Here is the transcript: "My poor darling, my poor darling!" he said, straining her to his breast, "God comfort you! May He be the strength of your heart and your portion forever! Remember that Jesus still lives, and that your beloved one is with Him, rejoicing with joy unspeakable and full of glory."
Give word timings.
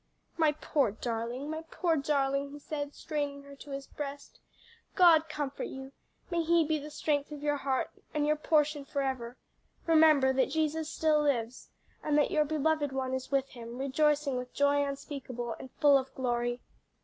"My 0.35 0.53
poor 0.53 0.89
darling, 0.89 1.51
my 1.51 1.61
poor 1.69 1.95
darling!" 1.95 2.49
he 2.53 2.57
said, 2.57 2.95
straining 2.95 3.43
her 3.43 3.55
to 3.57 3.69
his 3.69 3.85
breast, 3.85 4.39
"God 4.95 5.29
comfort 5.29 5.65
you! 5.67 5.91
May 6.31 6.41
He 6.41 6.65
be 6.65 6.79
the 6.79 6.89
strength 6.89 7.31
of 7.31 7.43
your 7.43 7.57
heart 7.57 7.91
and 8.11 8.25
your 8.25 8.35
portion 8.35 8.83
forever! 8.83 9.37
Remember 9.85 10.33
that 10.33 10.49
Jesus 10.49 10.89
still 10.89 11.21
lives, 11.21 11.69
and 12.01 12.17
that 12.17 12.31
your 12.31 12.45
beloved 12.45 12.91
one 12.91 13.13
is 13.13 13.29
with 13.29 13.49
Him, 13.49 13.77
rejoicing 13.77 14.37
with 14.37 14.55
joy 14.55 14.83
unspeakable 14.83 15.55
and 15.59 15.69
full 15.73 15.99
of 15.99 16.11
glory." 16.15 16.61